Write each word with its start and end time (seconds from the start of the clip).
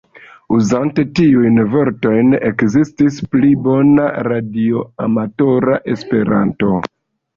Uzante 0.59 1.03
tiujn 1.19 1.59
vortojn 1.73 2.33
ekestis 2.51 3.19
pli 3.35 3.53
bona 3.67 4.07
radioamatora 4.29 5.79
Esperanto. 5.95 6.73